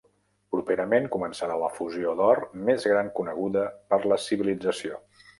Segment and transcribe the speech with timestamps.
[0.53, 4.99] Properament començarà l'efusió d'or més gran coneguda per la civilització.